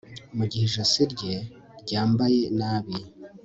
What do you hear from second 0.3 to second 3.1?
Mugihe ijosi rye ryambaye nabi